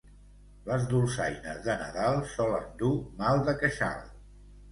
[0.69, 4.01] Les dolçaines de Nadal solen dur mal de queixal.